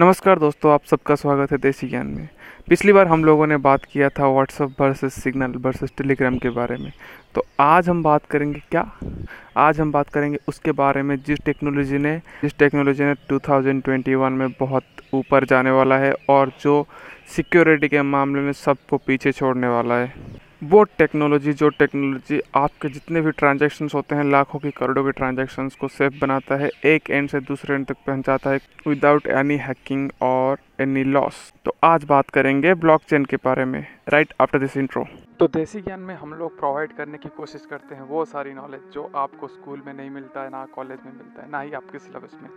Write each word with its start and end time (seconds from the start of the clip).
नमस्कार 0.00 0.38
दोस्तों, 0.38 0.72
आप 0.72 0.84
सबका 0.84 1.14
स्वागत 1.14 1.52
है 1.52 1.58
देसी 1.58 1.88
ज्ञान 1.88 2.06
में। 2.06 2.28
पिछली 2.68 2.92
बार 2.92 3.06
हम 3.06 3.24
लोगों 3.24 3.46
ने 3.46 3.56
बात 3.56 3.84
किया 3.84 4.08
था 4.08 4.28
WhatsApp 4.28 4.80
versus 4.80 5.14
Signal 5.14 5.52
versus 5.56 5.92
Telegram 5.98 6.38
के 6.38 6.50
बारे 6.50 6.76
में। 6.76 6.92
तो 7.34 7.42
आज 7.60 7.88
हम 7.88 8.02
बात 8.02 8.26
करेंगे 8.26 8.62
क्या? 8.70 8.92
आज 9.56 9.80
हम 9.80 9.92
बात 9.92 10.08
करेंगे 10.08 10.38
उसके 10.48 10.72
बारे 10.72 11.02
में 11.02 11.16
जिस 11.16 11.38
टेक्नोलॉजी 11.44 11.98
ने, 11.98 12.18
जिस 12.18 12.58
टेक्नोलॉजी 12.58 13.04
ने 13.04 13.14
2021 13.14 14.32
में 14.32 14.48
बहुत 14.50 14.82
ऊपर 15.14 15.44
जाने 15.44 15.70
वाला 15.70 15.98
है 15.98 16.14
और 16.28 16.52
जो 16.60 16.86
सिक्योरिटी 17.36 17.88
के 17.88 18.02
मामले 18.02 18.40
में 18.40 18.52
सबको 18.52 18.96
पीछे 18.96 19.32
छोड़ने 19.32 19.68
वाला 19.68 19.94
है। 19.94 20.14
वो 20.62 20.82
टेक्नोलॉजी 20.98 21.52
जो 21.52 21.68
टेक्नोलॉजी 21.70 22.40
आपके 22.56 22.88
जितने 22.88 23.20
भी 23.20 23.30
ट्रांजेक्शन्स 23.32 23.94
होते 23.94 24.14
हैं, 24.14 24.24
लाखों 24.24 24.58
की 24.58 24.70
करोड़ों 24.70 25.04
के 25.04 25.10
ट्रांजेक्शन्स 25.12 25.74
को 25.76 25.88
सेफ़ 25.88 26.18
बनाता 26.20 26.56
है, 26.56 26.70
एक 26.84 27.10
एंड 27.10 27.28
से 27.28 27.40
दूसरे 27.40 27.74
एंड 27.74 27.86
तक 27.86 27.96
पहुंचाता 28.06 28.50
है 28.50 28.60
विदाउट 28.86 29.26
एनी 29.26 29.56
हैकिंग 29.58 30.10
और 30.22 30.58
एनी 30.80 31.04
लॉस 31.04 31.52
तो 31.64 31.74
आज 31.84 32.04
बात 32.04 32.30
करेंगे 32.30 32.74
ब्लॉकचेन 32.76 33.24
के 33.24 33.36
बारे 33.36 33.64
में 33.64 33.80
राइट 34.08 34.34
आफ्टर 34.40 34.58
दिस 34.58 34.76
इंट्रो 34.76 35.06
तो 35.38 35.46
देसी 35.48 35.80
ज्ञान 35.80 36.00
में 36.00 36.14
हम 36.14 36.34
लोग 36.34 36.58
प्रोवाइड 36.58 36.96
करने 36.96 37.18
की 37.18 37.28
कोशिश 37.36 37.66
करते 37.70 37.94
हैं 37.94 38.02
वो 38.02 38.24
सारी 38.24 38.52
नॉलेज 38.54 38.92
जो 38.94 39.10
आपको 39.16 39.48
स्कूल 39.48 39.82
में 39.86 39.92
नहीं 39.94 40.10
मिलता 40.10 40.42
है, 40.42 40.50
ना 40.50 40.64
कॉलेज 40.74 40.98
में 41.06 41.12
मिलता 41.12 41.42
है, 41.42 41.50
ना 41.50 41.60
ही 41.60 41.72
आपके 41.72 41.98
सिलेबस 41.98 42.38
में। 42.42 42.50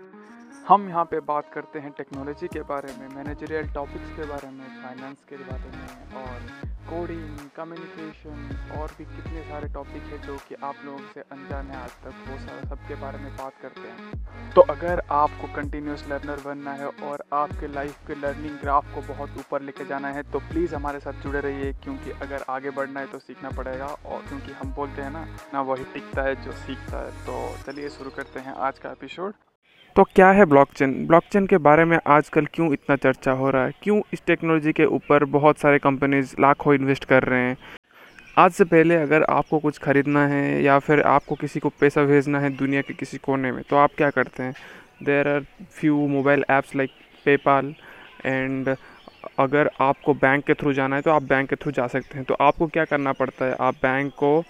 हम 0.68 0.88
यहाँ 0.90 1.04
पे 1.05 1.20
बात 1.28 1.50
करते 1.54 1.80
हैं 1.80 1.91
टेक्नोलॉजी 1.98 2.48
के 2.48 2.62
बारे 2.70 2.94
में 3.00 3.08
मैनेजरियल 3.16 3.68
टॉपिक्स 3.73 4.10
के 4.16 4.26
बारे 4.28 4.50
में 4.50 4.66
फाइनेंस 4.84 5.24
के 5.30 5.38
बारे 5.38 5.70
में, 5.72 5.88
और 6.16 6.70
कोडिंग 6.90 7.38
कम्युनिकेशन 7.55 8.77
और 8.77 8.91
भी 8.98 9.05
कितने 9.05 9.41
सारे 9.41 9.68
टॉपिक 9.74 10.04
है 10.04 10.22
जो 10.22 10.38
कि 10.48 10.55
आप 10.64 10.76
लोगों 10.86 11.00
से 11.14 11.22
अनजान 11.22 11.68
है 11.68 11.77
आज 11.77 11.91
तक, 12.04 12.14
वो 12.27 12.38
सारा 12.40 12.70
सब 12.70 12.88
के 12.88 12.96
बारे 13.02 13.18
में 13.18 13.36
बात 13.38 13.54
करते 13.62 13.82
हैं। 13.82 14.52
तो 14.54 14.62
अगर 14.72 15.02
आपको 15.12 15.54
कंटिन्यूस 15.55 16.05
लर्नर 16.10 16.41
बनना 16.46 16.72
है 16.74 16.88
और 17.02 17.24
आपके 17.34 17.68
लाइफ 17.68 18.08
के 18.08 18.16
लर्निंग 18.16 18.58
ग्राफ 18.62 18.94
को 18.96 19.02
बहुत 19.13 19.38
ऊपर 19.40 19.62
लेके 19.62 19.86
जाना 19.86 20.10
है 20.10 20.24
तो 20.32 20.40
प्लीज़ 20.49 20.76
हमारे 20.76 20.99
साथ 20.99 21.21
जुड़े 21.24 21.40
रहिए, 21.40 21.71
क्योंकि 21.74 22.12
अगर 22.21 22.46
आगे 22.49 22.70
बढ़ना 22.71 22.99
है 22.99 23.08
तो 23.08 23.20
सीखना 23.20 23.49
पड़ेगा, 23.52 23.86
और 23.86 24.27
क्योंकि 24.27 24.52
हम 24.54 24.74
बोलते 24.74 25.02
हैं 25.02 25.12
ना 25.12 25.26
ना 25.54 25.62
वही 25.63 25.84
टिकता 25.93 26.21
है 26.21 26.36
जो 26.43 26.52
सीखता 26.58 27.05
है। 27.05 27.26
तो 27.26 27.40
चलिए 27.65 27.90
शुरू 27.91 28.10
करते 28.18 28.40
हैं 28.40 28.55
आज 28.60 28.80
का 28.80 28.91
एपिसोड 28.91 29.34
तो 29.95 30.03
क्या 30.15 30.29
है 30.31 30.43
ब्लॉकचेन 30.45 30.93
ब्लॉकचेन 31.07 31.47
के 31.47 31.57
बारे 31.57 31.85
में 31.85 31.97
आजकल 32.07 32.45
क्यों 32.45 32.71
इतना 32.73 32.95
चर्चा 32.95 33.31
हो 33.31 33.49
रहा 33.49 33.65
है? 33.65 33.73
क्यों 33.84 33.99
इस 34.13 34.21
टेक्नोलॉजी 34.27 34.71
के 34.73 34.85
ऊपर 34.87 35.23
बहुत 35.25 35.57
सारे 35.59 35.79
कंपनीज़ 35.79 36.34
लाखों 36.39 36.73
इन्वेस्ट 36.73 37.05
कर 37.05 37.23
रहे 37.23 37.39
हैं? 37.39 37.57
आज 38.37 38.51
से 38.51 38.63
पहले 38.63 38.95
अगर 38.95 39.23
आपको 39.23 39.59
कुछ 39.59 39.79
ख़रीदना 39.79 40.25
है 40.27 40.62
या 40.63 40.77
फिर 40.79 41.01
आपको 41.01 41.35
किसी 41.35 41.59
को 41.59 41.69
पैसा 41.79 42.03
भेजना 42.03 42.39
है 42.39 42.49
दुनिया 42.57 42.81
के 42.81 42.93
किसी 42.93 43.17
कोने 43.17 43.51
में 43.51 43.62
तो 43.69 43.75
आप 43.75 43.91
क्या 43.97 44.09
करते 44.09 44.43
हैं? 44.43 44.53
There 45.03 45.27
are 45.27 45.45
few 45.79 46.07
mobile 46.07 46.45
apps 46.49 46.75
like 46.75 46.91
PayPal 47.25 47.73
and 48.25 48.75
अगर 49.39 49.69
आपको 49.81 50.13
बैंक 50.13 50.45
के 50.45 50.53
थ्रू 50.53 50.73
जाना 50.73 50.95
है 50.95 51.01
तो 51.01 51.12
आप 51.12 51.23
बैंक 51.23 51.49
के 51.49 51.55
थ्रू 51.55 51.71
जा 51.71 51.87
सकते 51.87 52.17
हैं। 52.17 52.23
तो 52.25 52.34
आपको 52.41 52.67
क्या 52.67 52.85
करना 52.85 53.12
पड़ता 53.13 53.45
है? 53.45 53.55
आप 53.59 53.75
बैंक 53.84 54.12
को 54.13 54.43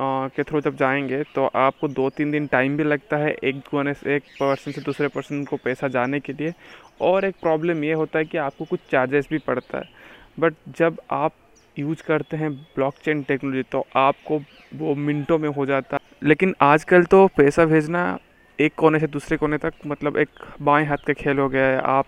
के 0.00 0.42
थ्रू 0.42 0.60
जब 0.60 0.76
जाएँगे 0.76 1.22
तो 1.34 1.46
आपको 1.46 1.88
दो 1.88 2.08
तीन 2.10 2.30
दिन 2.30 2.46
टाइम 2.46 2.76
भी 2.76 2.84
लगता 2.84 3.16
है 3.16 3.30
एक 3.34 3.62
से, 3.66 4.14
एक 4.16 4.22
पर्सन 4.40 4.72
से 4.72 4.80
दूसरे 4.80 5.08
पर्सन 5.08 5.44
को 5.44 5.56
पैसा 5.56 5.88
जाने 5.88 6.20
के 6.20 6.32
लिए। 6.32 6.52
और 7.00 7.24
एक 7.24 7.34
प्रॉब्लम 7.42 7.84
ये 7.84 7.92
होता 7.92 8.18
है 8.18 8.24
कि 8.24 8.38
आपको 8.38 8.64
कुछ 8.64 8.80
चार्जेस 8.90 9.28
भी 9.30 9.38
पड़ता 9.38 9.78
है। 9.78 9.84
बट 10.40 10.54
जब 10.76 11.00
आप 11.12 11.32
यूज़ 11.76 12.02
करते 12.02 12.36
हैं 12.36 12.52
ब्लॉकचेन 12.52 13.22
टेक्नोलॉजी 13.22 13.62
तो 13.62 13.84
आपको 13.96 14.40
वो 14.74 14.94
मिनटों 14.96 15.38
में 15.38 15.48
हो 15.48 15.66
जाता 15.66 15.96
है। 15.96 16.28
लेकिन 16.28 16.54
आजकल 16.62 17.04
तो 17.04 17.26
पैसा 17.36 17.64
भेजना 17.64 18.18
एक 18.58 18.74
कोने 18.74 18.98
से 19.00 19.06
दूसरे 19.06 19.36
कोने 19.36 19.58
तक 19.58 19.74
मतलब 19.86 20.16
एक 20.16 20.28
बाएँ 20.62 20.86
हाथ 20.86 21.06
का 21.06 21.12
खेल 21.12 21.38
हो 21.38 21.48
गया 21.48 21.66
है। 21.66 21.80
आप 21.80 22.06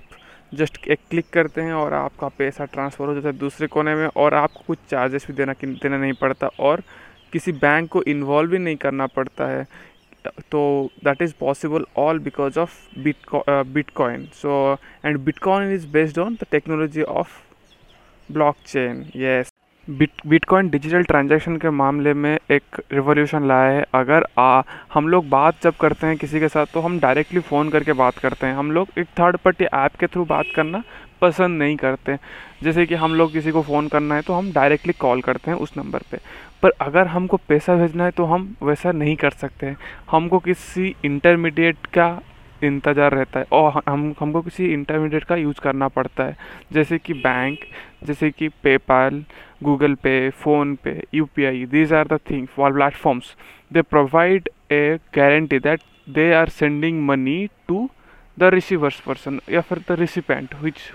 जस्ट 0.55 0.87
एक 0.89 0.99
क्लिक 1.11 1.31
करते 1.33 1.61
हैं 1.61 1.73
और 1.75 1.93
आपका 1.95 2.29
पैसा 2.29 2.65
ट्रांसफ़र 2.65 3.07
हो 3.07 3.15
जाता 3.15 3.29
है 3.29 3.39
दूसरे 3.39 3.67
कोने 3.67 3.95
में 3.95 4.07
और 4.07 4.35
आपको 4.35 4.61
कुछ 4.67 4.79
चार्जेस 4.91 5.27
भी 5.27 5.35
देना 5.35 5.55
देना 5.63 5.97
नहीं 5.97 6.13
पड़ता। 6.13 6.51
और 6.61 6.83
किसी 7.37 7.53
बैंक 7.65 7.91
को 7.91 8.03
इन्वॉल्व 8.09 8.51
भी 8.51 8.59
नहीं 8.59 8.77
करना 8.87 9.07
पड़ता 9.17 9.49
है 9.49 9.67
तो 10.51 10.61
that 11.05 11.23
is 11.23 11.35
possible 11.41 11.85
all 11.99 12.19
because 12.21 12.59
of 12.59 12.73
bitcoin 12.99 14.25
so 14.35 14.55
and 15.05 15.19
bitcoin 15.25 15.75
is 15.75 15.87
based 15.93 16.19
on 16.19 16.35
the 16.35 16.47
technology 16.51 17.03
of 17.03 17.43
blockchain 18.29 19.05
yes 19.17 19.53
bit 19.89 20.11
bitcoin 20.27 20.69
digital 20.69 21.03
transaction 21.05 21.57
के 21.57 21.71
मामले 21.71 22.13
में 22.15 22.39
एक 22.51 22.81
रिवोल्यूशन 22.93 23.47
लाया 23.49 23.71
है। 23.71 23.85
अगर 23.95 24.27
आ, 24.39 24.63
हम 24.95 25.09
लोग 25.09 25.29
बात 25.29 25.63
जब 25.63 25.75
करते 25.81 26.07
हैं 26.07 26.17
किसी 26.17 26.41
के 26.41 26.49
साथ 26.49 26.67
तो 26.75 26.81
हम 26.81 26.99
डायरेक्टली 27.01 27.41
फ़ोन 27.41 27.71
करके 27.71 27.93
बात 28.01 28.19
करते 28.19 28.47
हैं। 28.47 28.55
हम 28.55 28.73
लोग 28.73 28.89
एक 28.99 29.07
थर्ड 29.21 29.37
पार्टी 29.45 29.65
ऐप 29.65 29.97
के 30.01 30.07
थ्रू 30.07 30.25
बात 30.25 30.47
करना 30.57 30.83
पसंद 31.21 31.59
नहीं 31.59 31.77
करते 31.77 32.17
जैसे 32.63 32.87
कि 32.87 32.95
हम 32.95 33.15
लोग 33.15 33.33
किसी 33.33 33.51
को 33.53 33.63
फ़ोन 33.63 33.89
करना 33.89 34.15
है 34.15 34.23
तो 34.23 34.35
हम 34.35 34.53
डायरेक्टली 34.53 34.93
कॉल 34.99 35.21
करते 35.23 35.51
हैं 35.51 35.59
उस 35.59 35.77
नंबर 35.79 36.03
पे। 36.11 36.19
पर 36.63 36.71
अगर 36.81 37.07
हमको 37.07 37.37
पैसा 37.49 37.75
भेजना 37.77 38.05
है 38.05 38.11
तो 38.11 38.25
हम 38.25 38.55
वैसा 38.63 38.93
नहीं 38.93 39.17
कर 39.17 39.31
सकते 39.33 39.75
हमको 40.11 40.39
किसी 40.39 40.95
इंटरमीडिएट 41.05 41.87
का 41.95 42.09
इंतज़ार 42.65 43.15
रहता 43.15 43.41
है 43.41 43.47
और 43.53 43.83
हम, 43.89 44.15
हमको 44.21 44.41
किसी 44.43 44.73
इंटरमीडिएट 44.73 45.25
का 45.25 45.37
यूज़ 45.37 45.61
करना 45.63 45.89
पड़ता 45.89 46.25
है। 46.25 46.37
जैसे 46.73 46.99
कि 46.99 47.13
बैंक 47.15 47.65
जैसे 48.07 48.31
कि 48.31 48.49
PayPal 48.63 49.23
Google 49.63 49.95
Pay 50.03 50.19
PhonePe 50.85 51.03
U 51.15 51.25
P 51.37 51.45
I 51.45 51.65
these 51.67 51.93
are 51.93 52.07
the 52.13 52.47
four 52.57 52.73
platforms 52.73 53.35
they 53.73 53.83
provide 53.83 54.49
a 54.73 54.99
guarantee 55.15 55.59
that 55.59 55.81
they 56.09 56.33
are 56.35 56.49
sending 56.49 57.07
money 57.07 57.47
to 57.69 57.89
the 58.37 58.45
receivers 58.45 59.01
person 59.01 59.41
या 59.51 59.61
फिर 59.61 59.79
द 59.89 59.99
रिसिपेंट 60.01 60.55
विच 60.63 60.91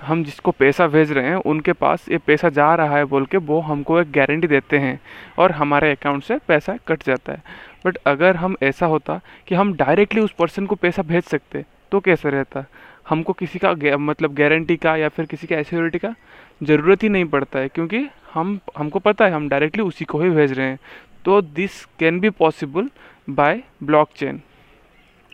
हम 0.00 0.22
जिसको 0.24 0.50
पैसा 0.50 0.86
भेज 0.86 1.12
रहे 1.12 1.28
हैं, 1.28 1.36
उनके 1.36 1.72
पास 1.72 2.08
ये 2.10 2.18
पैसा 2.18 2.48
जा 2.50 2.74
रहा 2.74 2.96
है 2.96 3.04
बोल 3.04 3.26
के, 3.26 3.36
वो 3.38 3.60
हमको 3.60 3.98
एक 4.00 4.10
गारंटी 4.12 4.46
देते 4.46 4.78
हैं 4.78 4.98
और 5.38 5.52
हमारे 5.52 5.90
अकाउंट 5.92 6.22
से 6.24 6.38
पैसा 6.48 6.76
कट 6.88 7.04
जाता 7.04 7.32
है। 7.32 7.42
बट 7.86 7.96
अगर 8.06 8.36
हम 8.36 8.56
ऐसा 8.62 8.86
होता 8.86 9.20
कि 9.48 9.54
हम 9.54 9.72
डायरेक्टली 9.74 10.20
उस 10.20 10.32
पर्सन 10.38 10.66
को 10.66 10.74
पैसा 10.74 11.02
भेज 11.02 11.24
सकते 11.24 11.64
तो 11.92 12.00
कैसे 12.00 12.30
रहता? 12.30 12.64
हमको 13.08 13.32
किसी 13.32 13.58
का 13.58 13.96
मतलब 13.98 14.34
गारंटी 14.34 14.76
का 14.76 14.96
या 14.96 15.08
फिर 15.08 15.26
किसी 15.26 15.46
का 15.46 15.56
एश्योरिटी 15.56 15.98
का 15.98 16.14
ज़रूरत 16.62 17.02
ही 17.02 17.08
नहीं 17.08 17.24
पड़ता 17.24 17.58
है, 17.58 17.68
क्योंकि 17.68 18.06
हम, 18.34 18.58
हमको 18.76 18.98
पता 18.98 19.24
है, 19.24 19.32
हम 19.32 19.48
डायरेक्टली 19.48 19.82
उसी 19.82 20.04
को 20.04 20.20
ही 20.20 20.30
भेज 20.30 20.52
रहे 20.52 20.66
हैं। 20.66 20.78
तो 21.24 21.40
this 21.42 21.84
can 21.98 22.20
be 22.20 22.30
possible 22.32 22.90
by 23.30 23.62
blockchain 23.82 24.40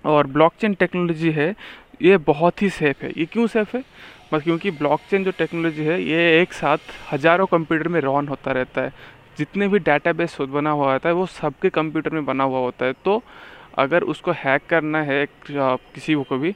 और 0.05 0.27
ब्लॉकचेन 0.27 0.75
टेक्नोलॉजी 0.75 1.31
है, 1.31 1.55
ये 2.03 2.17
बहुत 2.17 2.63
ही 2.63 2.69
सेफ़ 2.71 3.05
है। 3.05 3.13
ये 3.17 3.25
क्यों 3.27 3.47
सेफ़ 3.47 3.77
है? 3.77 3.83
बस 4.33 4.43
क्योंकि 4.43 4.71
ब्लॉकचेन 4.71 5.25
जो 5.25 5.31
टेक्नोलॉजी 5.39 5.85
है, 5.85 6.03
ये 6.03 6.41
एक 6.43 6.53
साथ 6.53 6.79
हज़ारों 7.13 7.47
कंप्यूटर 7.47 7.89
में 7.89 8.01
रन 8.01 8.29
होता 8.29 8.53
रहता 8.53 8.81
है। 8.81 8.93
जितने 9.39 9.69
भी 9.69 9.79
डाटा 9.79 10.13
बेस 10.13 10.37
बना 10.41 10.71
हुआ 10.71 10.93
होता 10.93 11.09
है, 11.09 11.15
वो 11.15 11.27
सबके 11.27 11.71
कंप्यूटर 11.71 12.11
में 12.11 12.25
बना 12.25 12.45
हुआ 12.45 12.59
होता 12.59 12.87
है। 12.87 12.93
तो 13.05 13.23
अगर 13.79 14.03
उसको 14.05 14.33
हैक 14.37 14.63
करना 14.69 15.03
है 15.03 15.27
किसी 15.49 16.15
को 16.15 16.39
भी 16.39 16.55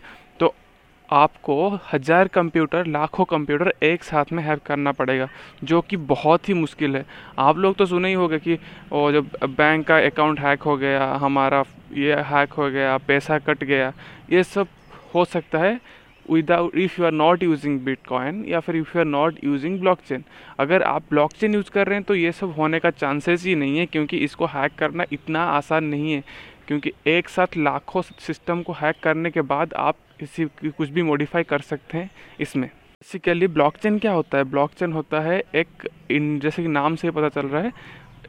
आपको 1.14 1.56
हज़ार 1.92 2.28
कंप्यूटर, 2.28 2.86
लाखों 2.86 3.24
कंप्यूटर 3.24 3.72
एक 3.82 4.04
साथ 4.04 4.32
में 4.32 4.42
हैक 4.42 4.62
करना 4.66 4.92
पड़ेगा, 4.92 5.28
जो 5.64 5.80
कि 5.80 5.96
बहुत 5.96 6.48
ही 6.48 6.54
मुश्किल 6.54 6.96
है। 6.96 7.04
आप 7.38 7.58
लोग 7.58 7.76
तो 7.76 7.86
सुने 7.86 8.08
ही 8.08 8.14
होगा 8.14 8.38
कि 8.38 8.54
वो 8.90 9.10
जब 9.12 9.30
बैंक 9.48 9.86
का 9.86 9.98
अकाउंट 10.00 10.40
हैक 10.40 10.62
हो 10.62 10.76
गया, 10.76 11.12
हमारा 11.16 11.64
ये 11.94 12.14
हैक 12.24 12.52
हो 12.52 12.70
गया, 12.70 12.96
पैसा 12.98 13.38
कट 13.40 13.64
गया, 13.64 13.92
ये 14.32 14.42
सब 14.44 14.68
हो 15.14 15.24
सकता 15.26 15.58
है 15.58 15.80
without 16.26 16.76
if 16.76 17.00
you 17.00 17.06
are 17.06 17.12
not 17.12 17.42
using 17.42 17.78
bitcoin 17.80 18.44
या 18.48 18.60
फिर 18.60 18.76
if 18.76 18.96
you 18.96 19.00
are 19.00 19.06
not 19.06 19.38
using 19.44 19.78
blockchain 19.80 20.24
अगर 20.58 20.82
आप 20.82 21.02
ब्लॉकचेन 21.10 21.54
यूज़ 21.54 21.70
कर 21.70 21.86
रहे 21.86 21.96
हैं 21.96 22.04
तो 22.04 22.14
ये 22.14 22.32
सब 22.32 22.54
होने 22.58 22.78
का 22.80 22.90
चांसेस 22.92 23.44
ही 23.44 23.54
नहीं 23.54 23.78
है, 23.78 23.86
क्योंकि 23.86 24.16
इसको 24.18 24.46
हैक 24.46 24.74
करना 24.78 25.04
इतना 25.12 25.44
आसान 25.46 25.84
नहीं 25.84 26.12
है, 26.12 26.22
क्योंकि 26.66 26.92
एक 27.06 27.28
साथ 27.28 27.56
लाखों 27.56 28.02
सिस्टम 28.02 28.62
को 28.62 28.72
हैक 28.72 28.96
करने 29.02 29.30
के 29.30 29.40
बाद 29.44 29.74
आप 29.78 29.96
इसी 30.24 30.44
कुछ 30.68 30.88
भी 30.88 31.02
मॉडिफाई 31.02 31.42
कर 31.44 31.60
सकते 31.62 31.98
हैं 31.98 32.10
इसमें। 32.40 32.68
बेसिकली 32.68 33.46
ब्लॉकचेन 33.48 33.98
क्या 33.98 34.12
होता 34.12 34.38
है? 34.38 34.44
ब्लॉकचेन 34.44 34.92
होता 34.92 35.20
है 35.20 35.42
एक 35.54 35.88
इन, 36.10 36.38
जैसे 36.40 36.62
कि 36.62 36.68
नाम 36.70 36.96
से 36.96 37.10
पता 37.10 37.28
चल 37.30 37.46
रहा 37.46 37.62
है, 37.62 37.72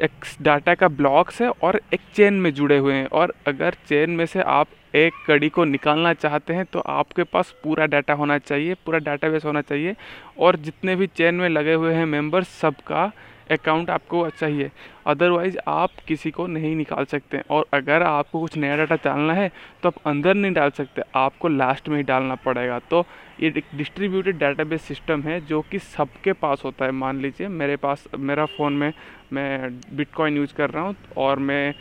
एक 0.02 0.26
डाटा 0.42 0.74
का 0.76 0.88
ब्लॉक्स 0.90 1.42
है 1.42 1.50
और 1.50 1.80
एक 1.94 2.00
चेन 2.16 2.34
में 2.34 2.54
जुड़े 2.54 2.78
हुए 2.78 2.94
हैं। 2.94 3.06
और 3.08 3.34
अगर 3.48 3.76
चेन 3.88 4.10
में 4.12 4.26
से 4.26 4.42
आप 4.42 4.68
एक 4.96 5.14
कड़ी 5.28 5.50
को 5.50 5.64
निकालना 5.66 6.14
चाहते 6.14 6.54
हैं 6.54 6.66
तो 6.66 6.80
आपके 6.80 7.24
पास 7.24 7.54
पूरा 7.64 7.86
डाटा 7.86 8.14
होना 8.14 8.38
चाहिए, 8.40 8.74
पूरा 8.76 9.00
डाटाबेस 9.00 9.46
होना 9.46 9.62
चाहिए। 9.62 9.96
और 10.40 10.56
जितने 10.58 10.96
भी 10.96 11.08
चेन 11.08 11.36
में 11.36 11.48
लगे 11.50 11.74
हुए 11.74 11.94
हैं 11.94 12.06
मेंबर्स 12.06 12.48
सबका 12.60 13.12
अकाउंट 13.52 13.90
आपको 13.90 14.30
चाहिए 14.30 14.70
अदरवाइज़ 15.08 15.58
आप 15.68 15.90
किसी 16.08 16.32
को 16.32 16.46
नहीं 16.48 16.76
निकाल 16.76 17.06
सकते। 17.06 17.42
और 17.50 17.66
अगर 17.74 18.04
आपको 18.04 18.40
कुछ 18.42 18.58
नया 18.58 18.76
डाटा 18.78 18.96
डालना 19.06 19.34
है 19.34 19.50
तो 19.84 19.90
आप 19.90 19.96
अंदर 20.08 20.34
नहीं 20.34 20.54
डाल 20.54 20.70
सकते। 20.72 21.02
आपको 21.16 21.48
लास्ट 21.48 21.90
में 21.90 21.98
ही 21.98 22.04
डालना 22.04 22.36
पड़ेगा। 22.38 22.80
तो 22.82 23.06
ये 23.40 23.50
डिस्ट्रीब्यूटेड 23.50 24.38
डाटाबेस 24.38 24.82
सिस्टम 24.84 25.22
है, 25.22 25.40
जो 25.42 25.62
कि 25.62 25.80
सबके 25.80 26.34
पास 26.34 26.62
होता 26.66 26.86
है। 26.86 26.92
मान 26.94 27.22
लीजिए, 27.22 27.48
मेरे 27.50 27.76
पास, 27.78 28.08
मेरा 28.20 28.46
फ़ोन 28.48 28.74
में 28.74 28.92
मैं 29.34 29.80
बिटकॉइन 29.96 30.38
यूज़ 30.38 30.54
कर 30.54 30.70
रहा 30.70 30.84
हूँ, 30.84 30.96
और 31.18 31.40
मैं 31.40 31.74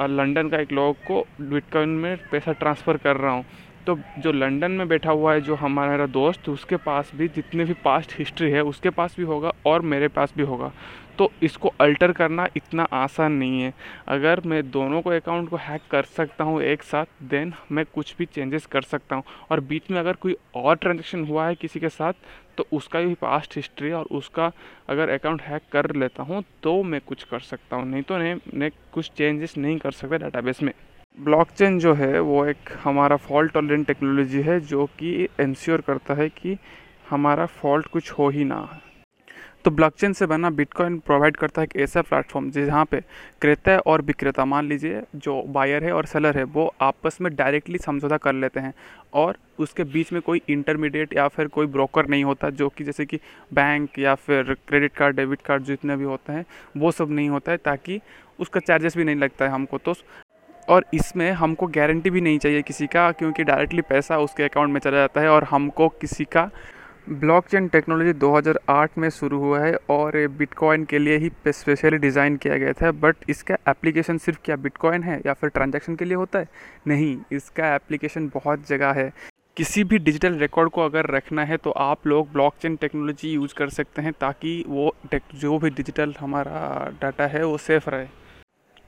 लंदन 0.00 0.48
का 0.48 0.58
एक 0.58 0.72
लोग 0.72 0.96
को 1.06 1.24
बिटकॉइन 1.40 1.88
में 1.88 2.16
पैसा 2.30 2.52
ट्रांसफ़र 2.52 2.96
कर 2.96 3.16
रहा 3.16 3.32
हूँ। 3.32 3.44
तो 3.86 3.96
जो 4.18 4.32
लंदन 4.32 4.70
में 4.70 4.88
बैठा 4.88 5.10
हुआ 5.10 5.32
है, 5.34 5.40
जो 5.40 5.54
हमारा 5.54 6.06
दोस्त, 6.06 6.48
उसके 6.48 6.76
पास 6.76 7.10
भी 7.14 7.28
जितने 7.28 7.64
भी 7.64 7.74
पास्ट 7.84 8.12
हिस्ट्री 8.18 8.50
है, 8.50 8.62
उसके 8.62 8.90
पास 8.90 9.14
भी 9.18 9.24
होगा, 9.24 9.52
और 9.66 9.82
मेरे 9.82 10.08
पास 10.08 10.34
भी 10.36 10.42
होगा। 10.42 10.72
तो 11.18 11.30
इसको 11.42 11.72
अल्टर 11.80 12.12
करना 12.12 12.46
इतना 12.56 12.82
आसान 12.94 13.32
नहीं 13.32 13.60
है। 13.62 13.72
अगर 14.08 14.40
मैं 14.46 14.62
दोनों 14.70 15.00
को 15.02 15.10
अकाउंट 15.10 15.48
को 15.50 15.56
हैक 15.58 15.82
कर 15.90 16.02
सकता 16.16 16.44
हूँ 16.44 16.60
एक 16.62 16.82
साथ 16.82 17.22
देन 17.30 17.52
मैं 17.72 17.84
कुछ 17.84 18.14
भी 18.18 18.26
चेंजेस 18.26 18.66
कर 18.66 18.82
सकता 18.84 19.16
हूँ। 19.16 19.22
और 19.50 19.60
बीच 19.62 19.90
में 19.90 19.98
अगर 19.98 20.16
कोई 20.16 20.36
और 20.56 20.76
ट्रांजेक्शन 20.76 21.24
हुआ 21.24 21.46
है 21.46 21.54
किसी 21.54 21.80
के 21.80 21.88
साथ 21.88 22.12
तो 22.56 22.66
उसका 22.72 23.00
भी 23.00 23.14
पास्ट 23.14 23.56
हिस्ट्री 23.56 23.90
और 23.92 24.04
उसका 24.12 24.50
अगर 24.88 25.08
अकाउंट 25.10 25.42
हैक 25.42 25.62
कर 25.72 25.94
लेता 25.96 26.22
हूँ 26.22 26.42
तो 26.62 26.82
मैं 26.82 27.00
कुछ 27.00 27.22
कर 27.24 27.40
सकता 27.40 27.76
हूँ। 27.76 27.86
नहीं 27.86 28.02
तो 28.02 28.18
नहीं, 28.18 28.34
मैं 28.54 28.70
कुछ 28.92 29.10
चेंजेस 29.10 29.56
नहीं 29.58 29.78
कर 29.78 29.90
सकता 29.92 30.16
डाटाबेस 30.16 30.62
में। 30.62 30.72
ब्लॉकचेन 31.18 31.78
जो 31.78 31.94
है, 31.94 32.18
वो 32.20 32.44
एक 32.46 32.70
हमारा 32.82 33.16
फॉल्ट 33.18 33.52
टॉलरेंट 33.52 33.86
टेक्नोलॉजी 33.86 34.40
है, 34.40 34.58
जो 34.60 34.86
कि 34.98 35.28
इंश्योर 35.40 35.80
करता 35.80 36.14
है 36.14 36.28
कि 36.28 36.56
हमारा 37.10 37.46
फॉल्ट 37.46 37.86
कुछ 37.86 38.10
हो 38.10 38.28
ही 38.28 38.44
ना। 38.44 38.60
तो 39.68 39.72
ब्लॉकचेन 39.72 40.12
से 40.12 40.26
बना 40.26 40.48
बिटकॉइन 40.50 40.96
प्रोवाइड 40.98 41.36
करता 41.36 41.60
है 41.62 41.66
एक 41.66 41.76
ऐसा 41.76 42.02
प्लेटफॉर्म 42.02 42.50
जहाँ 42.50 42.84
पे 42.84 43.00
क्रेता 43.40 43.76
और 43.86 44.02
विक्रेता, 44.02 44.44
मान 44.44 44.68
लीजिए 44.68 45.02
जो 45.16 45.42
बायर 45.48 45.84
है 45.84 45.92
और 45.92 46.06
सेलर 46.06 46.36
है, 46.38 46.44
वो 46.44 46.74
आपस 46.80 47.18
में 47.20 47.34
डायरेक्टली 47.36 47.78
समझौता 47.78 48.16
कर 48.16 48.32
लेते 48.34 48.60
हैं 48.60 48.72
और 49.14 49.38
उसके 49.58 49.84
बीच 49.86 50.12
में 50.12 50.20
कोई 50.22 50.40
इंटरमीडिएट 50.48 51.16
या 51.16 51.26
फिर 51.28 51.48
कोई 51.48 51.66
ब्रोकर 51.66 52.06
नहीं 52.06 52.24
होता 52.24 52.50
जो 52.50 52.68
कि 52.68 52.84
जैसे 52.84 53.06
कि 53.06 53.18
बैंक 53.54 53.98
या 53.98 54.14
फिर 54.14 54.54
क्रेडिट 54.68 54.92
कार्ड 54.92 55.16
डेबिट 55.16 55.42
कार्ड 55.46 55.64
जितने 55.64 55.96
भी 55.96 56.04
होते 56.04 56.32
हैं, 56.32 56.44
वो 56.76 56.92
सब 56.92 57.10
नहीं 57.10 57.28
होता 57.28 57.52
है 57.52 57.58
ताकि 57.64 58.00
उसका 58.40 58.60
चार्जेस 58.60 58.96
भी 58.96 59.04
नहीं 59.04 59.16
लगता 59.16 59.44
है 59.44 59.50
हमको 59.50 59.78
तो। 59.78 59.94
और 60.68 60.84
इसमें 60.94 61.30
हमको 61.32 61.66
गारंटी 61.66 62.10
भी 62.10 62.20
नहीं 62.20 62.38
चाहिए 62.38 62.62
किसी 62.62 62.86
का 62.86 63.10
क्योंकि 63.12 63.44
डायरेक्टली 63.44 63.82
पैसा 63.82 64.18
उसके 64.18 64.42
अकाउंट 64.42 64.72
में 64.72 64.80
चला 64.80 64.96
जाता 64.96 65.20
है 65.20 65.28
और 65.28 65.44
हमको 65.44 65.88
किसी 66.00 66.24
का 66.24 66.50
ब्लॉकचेन 67.10 67.66
टेक्नोलॉजी 67.68 68.12
2008 68.14 68.96
में 68.98 69.08
शुरू 69.10 69.38
हुआ 69.40 69.58
है 69.60 69.76
और 69.90 70.16
बिटकॉइन 70.38 70.84
के 70.84 70.98
लिए 70.98 71.16
ही 71.18 71.30
स्पेशली 71.48 71.98
डिज़ाइन 71.98 72.36
किया 72.36 72.56
गया 72.56 72.72
था, 72.72 72.90
बट 72.92 73.16
इसका 73.28 73.56
एप्लीकेशन 73.68 74.18
सिर्फ़ 74.18 74.38
क्या 74.44 74.56
बिटकॉइन 74.56 75.02
है 75.02 75.20
या 75.26 75.32
फिर 75.32 75.50
ट्रांजैक्शन 75.50 75.96
के 75.96 76.04
लिए 76.04 76.14
होता 76.14 76.38
है? 76.38 76.48
नहीं, 76.86 77.16
इसका 77.32 77.74
एप्लीकेशन 77.74 78.28
बहुत 78.34 78.66
जगह 78.68 78.92
है। 78.92 79.12
किसी 79.56 79.84
भी 79.84 79.98
डिजिटल 79.98 80.34
रिकॉर्ड 80.38 80.70
को 80.70 80.80
अगर 80.80 81.06
रखना 81.06 81.44
है 81.44 81.56
तो 81.56 81.70
आप 81.70 82.06
लोग 82.06 82.32
ब्लॉकचेन 82.32 82.76
टेक्नोलॉजी 82.76 83.32
यूज़ 83.32 83.54
कर 83.54 83.68
सकते 83.70 84.02
हैं 84.02 84.12
ताकि 84.20 84.62
वो 84.68 84.94
जो 85.14 85.58
भी 85.58 85.70
डिजिटल 85.70 86.14
हमारा 86.20 86.92
डाटा 87.02 87.26
है 87.26 87.44
वो 87.44 87.56
सेफ़ 87.58 87.90
रहे। 87.90 88.06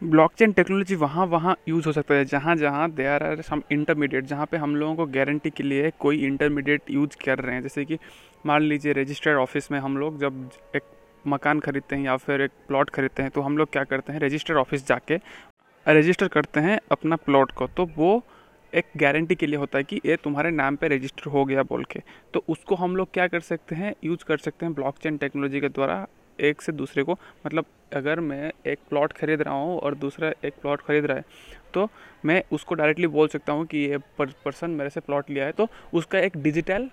ब्लॉकचेन 0.02 0.52
टेक्नोलॉजी 0.52 0.94
वहाँ 0.94 1.24
वहाँ 1.26 1.54
यूज़ 1.68 1.86
हो 1.86 1.92
सकता 1.92 2.14
है। 2.14 2.24
जहाँ 2.24 2.54
जहाँ 2.56 2.90
they 2.90 3.06
are 3.06 3.22
are 3.22 3.40
some 3.42 3.62
intermediate 3.72 4.24
जहाँ 4.26 4.46
पे 4.50 4.56
हम 4.56 4.76
लोगों 4.76 4.94
को 4.96 5.06
गारंटी 5.06 5.50
के 5.50 5.62
लिए 5.62 5.90
कोई 6.00 6.18
इंटरमीडिएट 6.26 6.90
यूज़ 6.90 7.16
कर 7.24 7.38
रहे 7.38 7.54
हैं। 7.54 7.62
जैसे 7.62 7.84
कि 7.84 7.98
मान 8.46 8.62
लीजिए 8.62 8.92
रजिस्टर्ड 8.92 9.38
ऑफ़िस 9.38 9.70
में 9.72 9.78
हम 9.80 9.96
लोग 9.98 10.18
जब 10.20 10.48
एक 10.76 10.82
मकान 11.24 11.60
खरीदते 11.60 11.96
हैं 11.96 12.02
या 12.02 12.16
फिर 12.16 12.40
एक 12.40 12.50
प्लॉट 12.68 12.90
खरीदते 12.90 13.22
हैं 13.22 13.30
तो 13.30 13.40
हम 13.40 13.58
लोग 13.58 13.72
क्या 13.72 13.82
करते 13.84 14.12
हैं? 14.12 14.20
रजिस्टर्ड 14.20 14.58
ऑफ़िस 14.58 14.86
जाके 14.88 15.18
रजिस्टर 15.86 16.28
करते 16.28 16.60
हैं 16.60 16.78
अपना 16.92 17.16
प्लॉट 17.16 17.52
को। 17.52 17.66
तो 17.66 17.88
वो 17.96 18.22
एक 18.72 18.86
गारंटी 18.96 19.34
के 19.34 19.46
लिए 19.46 19.56
होता 19.56 19.78
है 19.78 19.84
कि 19.84 20.00
ये 20.06 20.16
तुम्हारे 20.24 20.50
नाम 20.50 20.76
पे 20.76 20.88
रजिस्टर 20.88 21.30
हो 21.30 21.44
गया 21.44 21.62
बोल 21.62 21.84
के। 21.84 22.00
तो 22.34 22.44
उसको 22.48 22.74
हम 22.74 22.96
लोग 22.96 23.12
क्या 23.14 23.26
कर 23.28 23.40
सकते 23.40 23.74
हैं? 23.74 23.94
यूज़ 24.04 24.24
कर 24.24 24.38
सकते 24.38 24.66
हैं 24.66 24.74
ब्लॉकचेन 24.74 25.16
टेक्नोलॉजी 25.16 25.60
के 25.60 25.68
द्वारा 25.68 26.06
एक 26.38 26.62
से 26.62 26.72
दूसरे 26.72 27.02
को। 27.02 27.18
मतलब 27.46 27.64
अगर 27.92 28.20
मैं 28.20 28.50
एक 28.66 28.78
प्लॉट 28.88 29.12
खरीद 29.12 29.42
रहा 29.42 29.54
हूँ 29.54 29.78
और 29.78 29.94
दूसरा 29.96 30.32
एक 30.44 30.54
प्लॉट 30.62 30.80
खरीद 30.80 31.06
रहा 31.06 31.16
है 31.16 31.24
तो 31.74 31.88
मैं 32.24 32.42
उसको 32.52 32.74
डायरेक्टली 32.74 33.06
बोल 33.08 33.28
सकता 33.28 33.52
हूँ 33.52 33.66
कि 33.66 33.78
ये 33.80 33.98
पर्सन 34.20 34.70
मेरे 34.70 34.90
से 34.90 35.00
प्लॉट 35.00 35.30
लिया 35.30 35.44
है 35.44 35.52
तो 35.52 35.68
उसका 35.92 36.18
एक 36.18 36.36
डिजिटल 36.38 36.88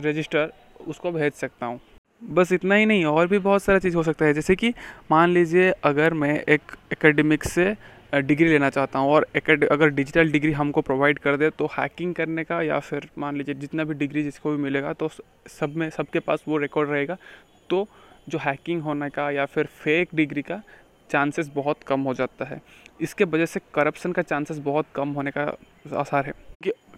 रजिस्टर 0.00 0.52
उसको 0.86 1.10
भेज 1.12 1.32
सकता 1.34 1.66
हूँ। 1.66 1.80
बस 2.22 2.52
इतना 2.52 2.74
ही 2.74 2.86
नहीं, 2.86 3.04
और 3.04 3.26
भी 3.26 3.38
बहुत 3.38 3.62
सारा 3.62 3.78
चीज़ 3.78 3.96
हो 3.96 4.02
सकता 4.02 4.24
है। 4.24 4.34
जैसे 4.34 4.56
कि 4.56 4.72
मान 5.10 5.30
लीजिए 5.30 5.70
अगर 5.84 6.14
मैं 6.14 6.34
एक 6.44 6.72
एकेडमिक 6.92 7.44
से 7.44 7.74
डिग्री 8.14 8.48
लेना 8.48 8.70
चाहता 8.70 8.98
हूँ 8.98 9.10
और 9.10 9.26
अगर 9.34 9.88
डिजिटल 9.90 10.30
डिग्री 10.32 10.52
हमको 10.52 10.80
प्रोवाइड 10.80 11.18
कर 11.18 11.36
दे 11.36 11.50
तो 11.50 11.66
हैकिंग 11.78 12.14
करने 12.14 12.44
का 12.44 12.60
या 12.62 12.78
फिर 12.80 13.08
मान 13.18 13.36
लीजिए 13.36 13.54
जितना 13.56 13.84
भी 13.84 13.94
डिग्री 13.96 14.22
जिसको 14.22 14.50
भी 14.50 14.62
मिलेगा 14.62 14.92
तो 14.92 15.08
सब 15.50 15.76
में, 15.76 15.88
सबके 15.90 16.18
पास 16.20 16.44
वो 16.48 16.56
रिकॉर्ड 16.58 16.90
रहेगा। 16.90 17.16
तो 17.70 17.86
जो 18.28 18.38
हैकिंग 18.38 18.82
होने 18.82 19.08
का 19.10 19.30
या 19.30 19.46
फिर 19.46 19.66
फेक 19.74 20.08
डिग्री 20.14 20.42
का 20.42 20.60
चांसेस 21.10 21.50
बहुत 21.54 21.82
कम 21.82 22.00
हो 22.00 22.14
जाता 22.14 22.44
है। 22.44 22.60
इसके 23.00 23.24
वजह 23.24 23.46
से 23.46 23.60
करप्शन 23.74 24.12
का 24.12 24.22
चांसेस 24.22 24.58
बहुत 24.58 24.86
कम 24.94 25.08
होने 25.08 25.30
का 25.30 25.44
आसार 25.96 26.26
है। 26.26 26.32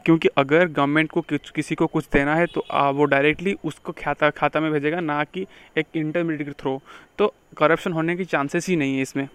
क्योंकि 0.04 0.28
अगर 0.28 0.68
गवर्नमेंट 0.68 1.10
को 1.10 1.20
किसी 1.30 1.74
को 1.74 1.86
कुछ 1.86 2.08
देना 2.12 2.34
है 2.34 2.46
तो 2.46 2.64
आ, 2.70 2.90
वो 2.90 3.04
डायरेक्टली 3.04 3.56
उसको 3.64 3.92
खाता 3.92 4.30
खाता 4.30 4.60
में 4.60 4.70
भेजेगा 4.72 5.00
ना 5.00 5.22
कि 5.24 5.46
एक 5.78 5.96
इंटरमीडिएट 5.96 6.48
के 6.48 6.52
थ्रू 6.52 6.80
तो 7.18 7.32
करप्शन 7.58 7.92
होने 7.92 8.16
की 8.16 8.24
चांसेस 8.24 8.68
ही 8.68 8.76
नहीं 8.76 8.96
है 8.96 9.02
इसमें। 9.02 9.28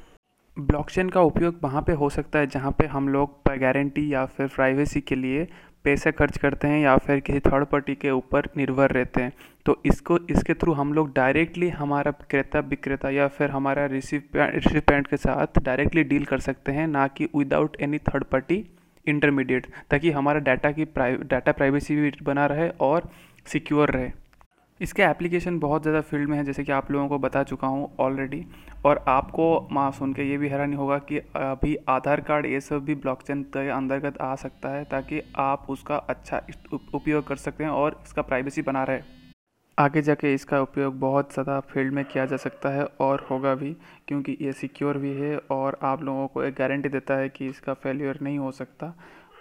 ब्लॉकचेन 0.58 1.10
का 1.10 1.22
उपयोग 1.22 1.60
वहाँ 1.64 1.82
पे 1.82 1.94
हो 1.94 2.10
सकता 2.10 2.40
है 2.40 2.48
जहाँ 2.48 2.72
पे 2.72 2.86
हम 2.86 3.10
लोग 3.10 3.36
गारंटी 3.58 4.14
या 4.14 4.26
फिर 4.28 4.48
प्राइवेसी 4.48 5.02
के 5.02 5.16
लिए 5.16 5.48
पैसे 5.88 6.12
खर्च 6.12 6.38
करते 6.38 6.68
हैं 6.68 6.80
या 6.80 6.96
फिर 6.98 7.20
किसी 7.20 7.40
थर्ड 7.40 7.66
पार्टी 7.66 7.96
के 7.96 8.12
ऊपर 8.12 8.50
निर्भर 8.58 8.92
रहते 8.92 9.22
हैं। 9.22 9.32
तो 9.66 9.82
इसको, 9.86 10.18
इसके 10.30 10.54
थ्रू 10.54 10.74
हम 10.74 10.94
लोग 10.94 11.14
डायरेक्टली 11.16 11.70
हमारा 11.70 12.12
क्रेता 12.30 12.60
विक्रेता 12.70 13.10
या 13.10 13.28
फिर 13.28 13.50
हमारा 13.50 13.86
रिसिप 13.86 14.36
रिसिपेंट 14.36 15.08
के 15.08 15.18
साथ 15.18 15.60
डायरेक्टली 15.60 16.04
डील 16.04 16.26
कर 16.26 16.40
सकते 16.40 16.72
हैं, 16.72 16.88
ना 16.88 17.08
कि 17.08 17.30
without 17.36 17.78
any 17.82 17.98
third 18.00 18.24
party 18.24 18.64
intermediate 19.08 19.68
ताकि 19.92 20.12
हमारा 20.12 20.40
डाटा 20.42 20.72
की 20.72 20.86
प्राइ 20.86 21.16
डाटा 21.26 21.52
प्राइवेसी 21.52 21.96
भी 21.96 22.12
बना 22.24 22.46
रहे 22.46 22.70
और 22.82 23.10
सिक्योर 23.48 23.92
रहे। 23.92 24.12
इसके 24.82 25.04
एप्लीकेशन 25.04 25.58
बहुत 25.60 25.82
ज़्यादा 25.82 26.02
फ़ील्ड 26.02 26.30
में 26.30 26.38
है, 26.38 26.44
जैसे 26.44 26.64
कि 26.64 26.72
आप 26.72 26.92
लोगों 26.92 27.08
को 27.08 27.18
बता 27.20 27.44
चुका 27.44 27.68
हूँ 27.68 27.90
ऑलरेडी 28.00 28.46
और 28.86 29.04
आपको 29.08 29.68
माँ 29.72 29.92
सुन 29.92 30.14
के 30.14 30.24
ये 30.24 30.38
भी 30.38 30.50
हैरानी 30.50 30.76
होगा 30.76 30.98
कि 31.02 31.18
अभी 31.36 31.76
आधार 31.90 32.22
कार्ड 32.22 32.46
ये 32.46 32.60
सब 32.62 32.86
भी 32.86 32.96
ब्लॉकचेन 32.98 33.44
के 33.56 33.68
अंतर्गत 33.72 34.22
आ 34.22 34.34
सकता 34.38 34.70
है, 34.70 34.84
ताकि 34.86 35.22
आप 35.38 35.66
उसका 35.70 35.96
अच्छा 35.98 36.42
उपयोग 36.94 37.28
कर 37.28 37.36
सकते 37.38 37.64
हैं 37.64 37.72
और 37.72 38.02
इसका 38.06 38.22
प्राइवेसी 38.24 38.62
बना 38.62 38.84
रहे। 38.84 39.02
आगे 39.78 40.02
जाके 40.02 40.34
इसका 40.34 40.62
उपयोग 40.62 41.00
बहुत 41.00 41.34
ज़्यादा 41.34 41.60
फ़ील्ड 41.66 41.94
में 41.94 42.04
किया 42.06 42.26
जा 42.26 42.38
सकता 42.38 42.70
है 42.70 42.86
और 43.02 43.28
होगा 43.32 43.54
भी, 43.56 43.76
क्योंकि 44.08 44.38
ये 44.42 44.54
सिक्योर 44.54 44.98
भी 44.98 45.12
है 45.14 45.38
और 45.52 45.78
आप 45.84 46.04
लोगों 46.04 46.28
को 46.28 46.44
एक 46.44 46.56
गारंटी 46.56 46.90
देता 46.90 47.18
है 47.18 47.30
कि 47.30 47.48
इसका 47.48 47.74
फेल्योर 47.76 48.20
नहीं 48.22 48.38
हो 48.40 48.52
सकता। 48.54 48.94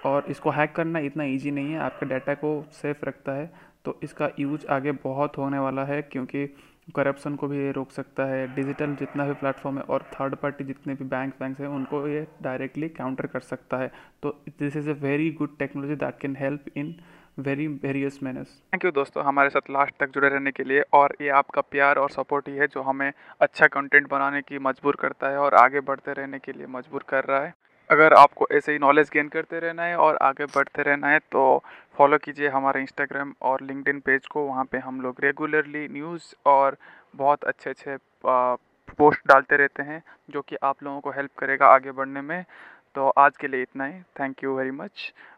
और 0.07 0.25
इसको 0.31 0.51
हैक 0.51 0.75
करना 0.77 0.99
इतना 1.01 1.25
इजी 1.27 1.51
नहीं 1.51 1.73
है, 1.73 1.79
आपके 1.79 2.07
डाटा 2.07 2.35
को 2.35 2.65
सेफ़ 2.73 3.05
रखता 3.05 3.33
है। 3.33 3.51
तो 3.87 3.99
इसका 4.03 4.29
यूज़ 4.39 4.67
आगे 4.71 4.93
बहुत 5.03 5.37
होने 5.39 5.59
वाला 5.59 5.85
है 5.85 6.01
क्योंकि 6.05 6.47
करप्शन 6.95 7.35
को 7.37 7.49
भी 7.49 7.59
ये 7.59 7.71
रोक 7.73 7.91
सकता 7.93 8.25
है। 8.25 8.47
डिजिटल 8.55 8.95
जितना 8.97 9.25
भी 9.27 9.33
प्लेटफॉर्म 9.35 9.79
है 9.79 9.83
और 9.85 10.03
थर्ड 10.13 10.35
पार्टी 10.37 10.65
जितने 10.65 10.95
भी 10.95 11.05
बैंक 11.07 11.35
बैंक 11.41 11.61
हैं, 11.61 11.69
उनको 11.69 12.07
ये 12.09 12.27
डायरेक्टली 12.43 12.89
काउंटर 12.91 13.27
कर 13.27 13.41
सकता 13.43 13.77
है। 13.77 13.91
तो 14.23 14.31
this 14.59 14.77
is 14.77 14.91
a 14.91 14.95
very 15.01 15.31
good 15.33 15.57
technology 15.59 15.95
that 15.97 16.19
can 16.21 16.37
help 16.37 16.65
in 16.77 16.95
very 17.39 17.67
various 17.67 18.19
manners 18.23 18.49
thank 18.73 18.85
you 18.85 18.91
दोस्तों 18.93 19.25
हमारे 19.25 19.51
साथ 19.51 19.71
लास्ट 19.71 19.95
तक 20.01 20.11
जुड़े 20.11 20.29
रहने 20.29 20.51
के 20.53 20.65
लिए 20.65 20.83
और 20.95 21.17
ये 21.21 21.29
आपका 21.39 21.61
प्यार 21.71 21.99
और 21.99 22.11
सपोर्ट 22.11 22.49
ही 22.49 22.57
है 22.57 22.67
जो 22.67 22.83
हमें 22.83 23.13
अच्छा 23.41 23.67
कंटेंट 23.69 24.09
बनाने 24.11 24.41
की 24.43 24.59
मजबूर 24.61 24.97
करता 25.01 25.31
है 25.31 25.39
और 25.39 25.55
आगे 25.55 25.81
बढ़ते 25.83 26.13
रहने 26.13 26.39
के 26.39 26.53
लिए 26.53 26.67
मजबूर 26.69 27.05
कर 27.09 27.25
रहा 27.25 27.41
है। 27.41 27.55
अगर 27.91 28.13
आपको 28.15 28.47
ऐसे 28.53 28.73
ही 28.73 28.79
नॉलेज 28.79 29.11
गेन 29.13 29.29
करते 29.29 29.59
रहना 29.61 29.83
है 29.83 29.97
और 29.97 30.17
आगे 30.23 30.45
बढ़ते 30.47 30.83
रहना 30.83 31.09
है 31.09 31.19
तो 31.33 31.63
फॉलो 31.99 32.19
कीजिए 32.19 32.49
हमारे 32.49 32.81
इंस्टाग्राम 32.81 33.33
और 33.43 33.63
लिंकड 33.63 34.01
पेज 34.01 34.27
को। 34.27 34.47
वहाँ 34.47 34.65
पे 34.65 34.79
हम 34.79 35.01
लोग 35.01 35.21
रेगुलरली 35.21 35.87
न्यूज़ 35.89 36.35
और 36.47 36.77
बहुत 37.17 37.45
अच्छे 37.45 37.71
अच्छे 37.71 37.97
पोस्ट 38.25 39.29
डालते 39.29 39.57
रहते 39.57 39.83
हैं, 39.83 40.03
जो 40.31 40.41
कि 40.43 40.57
आप 40.63 40.83
लोगों 40.83 41.01
को 41.01 41.11
हेल्प 41.11 41.31
करेगा 41.39 41.67
आगे 41.67 41.93
बढ़ने 41.93 42.21
में। 42.21 42.45
तो 42.95 43.09
आज 43.19 43.37
के 43.37 43.49
लिए 43.49 43.63
इतना 43.63 43.85
ही। 43.87 44.01
Thank 44.21 44.43
you 44.45 44.57
very 44.57 44.71
much 44.73 45.13